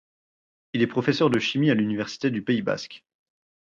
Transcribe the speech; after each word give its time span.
Il 0.73 0.81
est 0.81 0.87
professeur 0.87 1.29
de 1.29 1.37
chimie 1.37 1.69
à 1.69 1.75
l'université 1.75 2.31
du 2.31 2.41
Pays 2.41 2.63
basque. 2.63 3.05